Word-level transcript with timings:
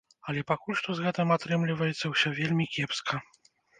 Але 0.31 0.43
пакуль 0.51 0.77
што 0.79 0.89
з 0.99 1.03
гэтым 1.07 1.33
атрымліваецца 1.35 2.05
ўсё 2.13 2.33
вельмі 2.41 2.65
кепска. 2.79 3.21